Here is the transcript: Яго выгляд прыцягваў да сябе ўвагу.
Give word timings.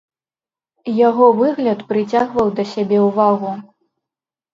Яго 1.07 1.25
выгляд 1.39 1.79
прыцягваў 1.91 2.47
да 2.61 2.65
сябе 2.73 2.97
ўвагу. 3.07 3.53